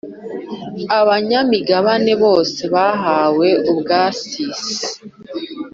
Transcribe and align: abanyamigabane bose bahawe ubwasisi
abanyamigabane 0.99 2.13
bose 2.23 2.61
bahawe 2.73 3.49
ubwasisi 3.71 4.87